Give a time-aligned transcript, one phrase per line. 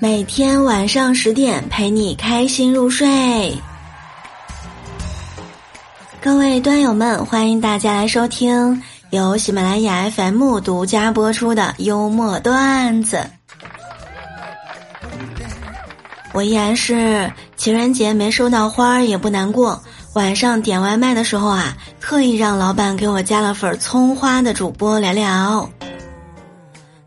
[0.00, 3.56] 每天晚上十点陪你开心入睡。
[6.20, 13.24] 各位端友们，欢迎大家来收听由喜马拉雅 FM 独家播出的幽默段子。
[16.32, 19.80] 我依然是情人节没收到花也不难过，
[20.14, 25.70] 晚上点外卖的时候啊，特意让老板给我加了份葱花的主播聊聊。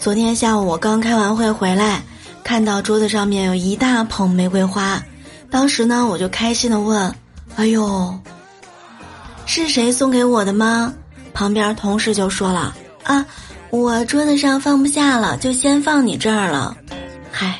[0.00, 2.02] 昨天下午我刚开完会回来，
[2.44, 5.02] 看到桌子上面有一大捧玫瑰花，
[5.50, 7.14] 当时呢我就开心的问
[7.56, 8.18] ：“哎呦，
[9.46, 10.92] 是谁送给我的吗？”
[11.32, 12.74] 旁边同事就说了
[13.04, 13.24] ：“啊，
[13.70, 16.76] 我桌子上放不下了，就先放你这儿了。”
[17.32, 17.58] 嗨。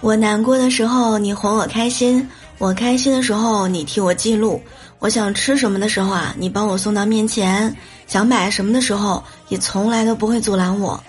[0.00, 2.22] 我难过的时候，你哄我开心；
[2.56, 4.62] 我开心的时候，你替我记录。
[5.00, 7.70] 我想吃什么的时候啊，你帮我送到面前；
[8.06, 11.02] 想买什么的时候，也从来都不会阻拦我。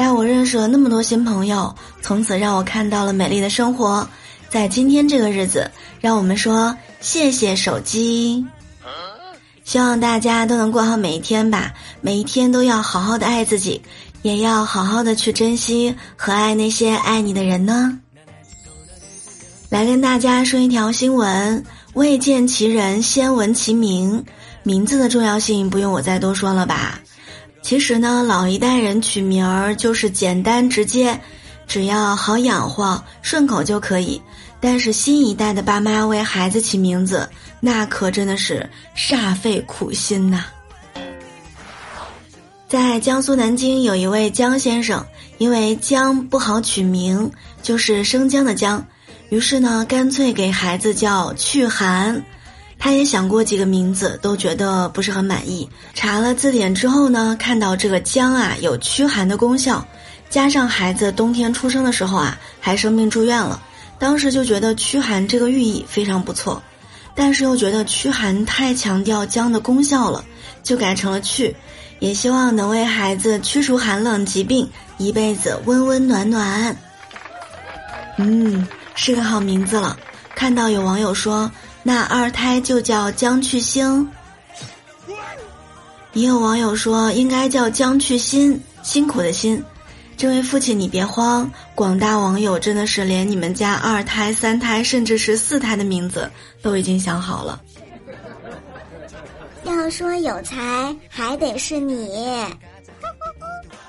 [0.00, 4.08] 带我认识了那么多新朋友，从此让我看到了美丽的生活。
[4.48, 5.70] 在今天这个日子，
[6.00, 8.46] 让我们说谢谢手机。
[9.62, 13.82] 希望大家都能过好每一天吧，每一天都要好好的爱自己，
[14.22, 17.98] 也要好好的去珍惜和爱那些爱你的人呢。
[19.68, 21.62] 来跟大家说一条新闻：
[21.92, 24.24] 未见其人，先闻其名。
[24.62, 27.00] 名字的重要性不用我再多说了吧？
[27.62, 31.20] 其实呢，老一代人取名儿就是简单直接，
[31.66, 34.20] 只要好养活、顺口就可以。
[34.60, 37.28] 但是新一代的爸妈为孩子起名字，
[37.60, 40.44] 那可真的是煞费苦心呐。
[42.68, 45.04] 在江苏南京有一位江先生，
[45.38, 47.30] 因为江不好取名，
[47.62, 48.86] 就是生姜的姜。
[49.30, 52.22] 于是呢，干脆给孩子叫去寒。
[52.80, 55.68] 他也想过几个名字，都觉得不是很满意。
[55.94, 59.86] 查了字典之后呢，看到这个姜啊有驱寒的功效，
[60.30, 63.62] 加上孩子冬天出生的时候啊还生病住院了，
[63.98, 66.60] 当时就觉得驱寒这个寓意非常不错。
[67.14, 70.24] 但是又觉得驱寒太强调姜的功效了，
[70.62, 71.54] 就改成了去，
[71.98, 76.74] 也希望能为孩子驱除寒冷疾病，一辈子温温暖暖。
[78.16, 78.66] 嗯。
[78.96, 79.96] 是个好名字了，
[80.34, 81.50] 看到有网友说
[81.82, 84.08] 那二胎就叫江去星，
[86.12, 89.62] 也有网友说应该叫江去辛，辛苦的辛。
[90.16, 96.30] 这位父亲你别慌，广大网友真的是连你们家二胎、三胎，甚至是四胎的名字
[96.60, 97.58] 都已经想好了。
[99.64, 102.44] 要说有才，还得是你。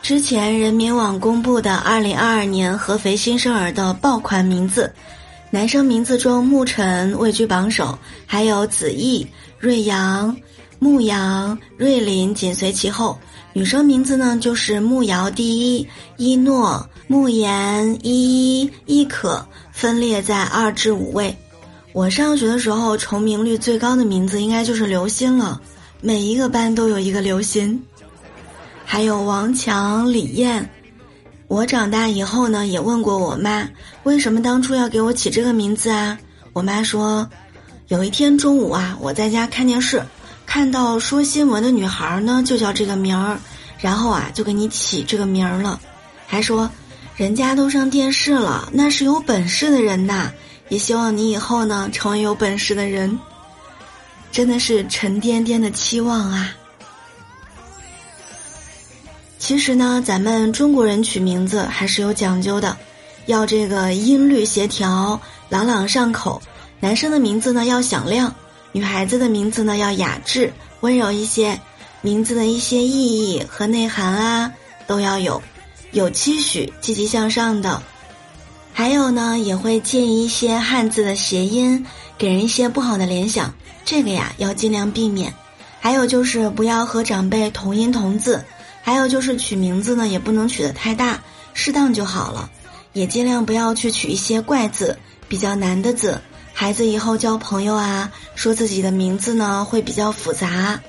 [0.02, 4.94] 之前人民网公布的二零二二年合肥新生儿的爆款名字，
[5.54, 9.28] 男生名字中沐晨位居榜首，还有子毅、
[9.60, 10.34] 瑞阳、
[10.80, 13.20] 牧阳、瑞林紧随其后。
[13.52, 15.86] 女生名字呢就是慕瑶第一，
[16.16, 21.36] 一诺、慕言、依依、依可分列在二至五位。
[21.92, 25.62] 我上学的时候重名率最高的名字应该就是刘鑫了，
[26.00, 27.78] 每一个班都有一个刘鑫。
[28.86, 30.70] 还有王强、李艳，
[31.52, 33.68] 我长大以后呢，也问过我妈，
[34.04, 36.18] 为什么当初要给我起这个名字啊？
[36.54, 37.30] 我妈说，
[37.90, 40.02] 有一天中午啊，我在家看电视，
[40.46, 43.38] 看到说新闻的女孩儿呢，就叫这个名儿，
[43.80, 45.78] 然后啊，就给你起这个名儿了，
[46.26, 46.70] 还说，
[47.18, 50.32] 人家都上电视了，那是有本事的人呐，
[50.70, 53.20] 也希望你以后呢，成为有本事的人，
[54.32, 56.56] 真的是沉甸甸的期望啊。
[59.52, 62.78] 其实呢，咱们中国人取名字还是有讲究的，
[63.26, 65.20] 要这个音律协调、
[65.50, 66.42] 朗朗上口。
[66.80, 68.34] 男生的名字呢要响亮，
[68.72, 71.60] 女孩子的名字呢要雅致、温柔一些。
[72.00, 74.54] 名字的一些意义和内涵啊
[74.88, 75.44] 都要有，
[75.92, 77.84] 有期许、积极向上的。
[78.72, 81.86] 还有呢，也会建议一些汉字的谐音，
[82.18, 85.34] 给人一些不好的联想，这个呀要尽量避免。
[85.82, 88.46] 还有就是不要和长辈同音同字。
[88.82, 91.20] 还有就是取名字呢，也不能取得太大，
[91.54, 92.50] 适当就好了。
[92.94, 94.98] 也尽量不要去取一些怪字、
[95.30, 96.20] 比较难的字，
[96.54, 100.82] 孩子以后交朋友啊，说自己的名字呢会比较复杂。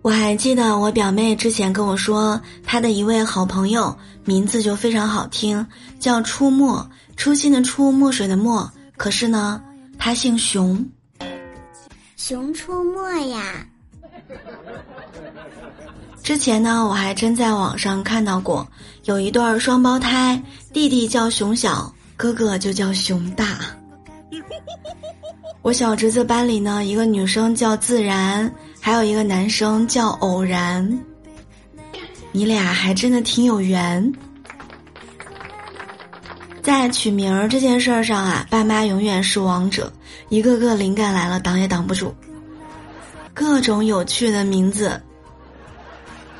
[0.00, 5.64] 我还记得我表妹之前跟我说，她的一位好朋友名字就非常好听，
[6.00, 8.68] 叫出没，初心的出，墨水的墨。
[8.96, 9.62] 可是呢，
[9.98, 10.84] 他姓熊，
[12.16, 13.66] 熊出没呀。
[16.22, 18.66] 之前呢，我还真在网上看到过，
[19.04, 20.40] 有一对双胞胎，
[20.72, 23.58] 弟弟叫熊小，哥哥就叫熊大。
[25.62, 30.98] 我小侄子班里呢，一个女生叫自然，还有一个男生叫偶然。
[32.30, 34.12] 你俩还真的挺有缘。
[36.62, 39.92] 在取名儿这件事儿上啊，爸妈永远是王者，
[40.28, 42.14] 一个个灵感来了，挡也挡不住。
[43.42, 45.02] 各种有趣的名字。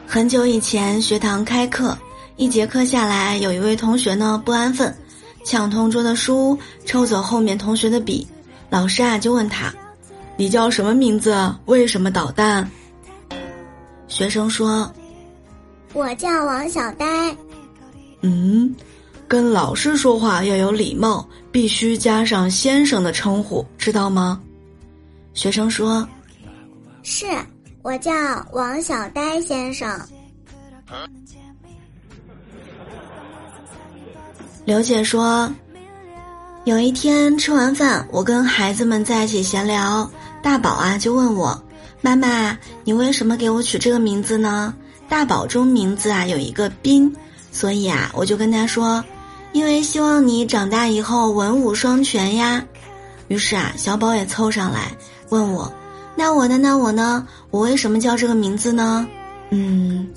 [0.06, 1.98] 很久以前，学堂开课，
[2.36, 4.96] 一节课下来，有一位同学呢不安分，
[5.44, 6.56] 抢同桌的书，
[6.86, 8.24] 抽走后面同学的笔。
[8.70, 9.74] 老师啊就问他
[10.38, 11.52] ：“你叫什么名字？
[11.64, 12.70] 为什么捣蛋？”
[14.06, 14.88] 学生说
[15.94, 17.36] ：“我叫王小呆。”
[18.22, 18.72] 嗯。
[19.26, 24.40] 跟老师说话要有礼貌，必须加上先生的称呼，知道吗？
[25.34, 26.06] 学生说
[27.02, 27.26] ：“是
[27.82, 28.12] 我叫
[28.52, 30.00] 王小呆先生。”
[34.64, 35.52] 刘姐说
[36.64, 40.08] ：“有一天吃完饭，我跟孩子们在一起闲聊，
[40.42, 41.60] 大宝啊就问我
[42.00, 44.72] ：‘妈妈，你为什么给我取这个名字呢？’
[45.08, 47.14] 大宝中名字啊有一个斌，
[47.50, 49.04] 所以啊我就跟他说。”
[49.52, 52.64] 因为希望你长大以后文武双全呀，
[53.28, 54.90] 于是啊，小宝也凑上来
[55.28, 55.70] 问我
[56.14, 56.58] ：“那我呢？
[56.58, 57.26] 那我呢？
[57.50, 59.06] 我为什么叫这个名字呢？”
[59.50, 60.08] 嗯，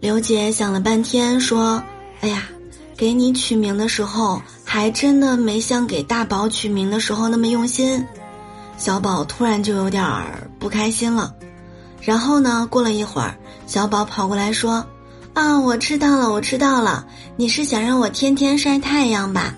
[0.00, 1.82] 刘姐想了半天说
[2.20, 2.44] ：“哎呀，
[2.96, 8.04] 给你取名的时候还真的没像给大宝取名的时候那么用心。”
[8.76, 11.34] 小宝突然就有点儿不开心了。
[12.00, 13.34] 然后呢，过了一会儿，
[13.66, 14.84] 小宝跑过来说。
[15.34, 19.54] 啊，我知道了，我知道了，你是想让我天天晒太阳吧？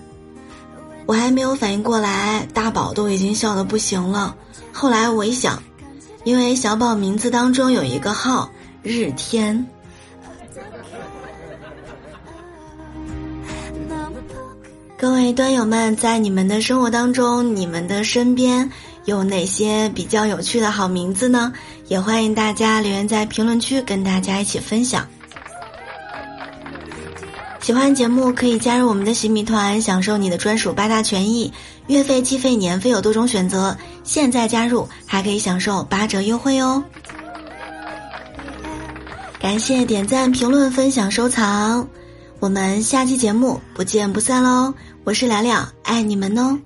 [1.07, 4.35] 我还没有反应过来，大宝都已经笑得不行了。
[4.73, 5.61] 后来我一想，
[6.23, 8.49] 因为小宝名字当中有一个号
[8.81, 9.65] 日天。
[14.97, 18.69] 各位端友们，在你们的生活当中，你们的身边
[19.05, 21.51] 有哪些比较有趣的好名字呢？
[21.87, 25.07] 也欢迎大家留言在评论区，跟大家一起分享。
[27.71, 31.53] 喜欢节目可以加入我们的洗米团，享受你的专属八大权益，
[31.87, 33.77] 月费、季费、年费有多种选择。
[34.03, 36.83] 现在加入还可以享受八折优惠哦！
[39.39, 41.87] 感谢点赞、评论、分享、收藏，
[42.41, 44.73] 我们下期节目不见不散喽！
[45.05, 46.59] 我是聊聊，爱你们哦。